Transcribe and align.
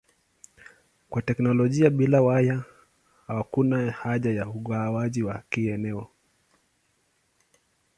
Kwa 1.09 1.21
teknolojia 1.21 1.89
bila 1.89 2.21
waya 2.21 2.63
hakuna 3.27 3.91
haja 3.91 4.31
ya 4.31 4.49
ugawaji 4.49 5.23
wa 5.23 5.43
kieneo. 5.49 6.09